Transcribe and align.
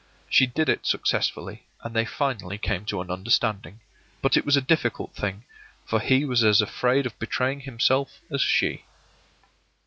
She 0.31 0.47
did 0.47 0.67
it 0.67 0.87
successfully, 0.87 1.61
and 1.83 1.95
they 1.95 2.05
finally 2.05 2.57
came 2.57 2.85
to 2.85 3.01
an 3.01 3.11
understanding; 3.11 3.81
but 4.23 4.35
it 4.35 4.47
was 4.47 4.57
a 4.57 4.59
difficult 4.61 5.13
thing, 5.13 5.43
for 5.85 5.99
he 5.99 6.25
was 6.25 6.43
as 6.43 6.59
afraid 6.59 7.05
of 7.05 7.19
betraying 7.19 7.59
himself 7.59 8.19
as 8.31 8.41
she. 8.41 8.85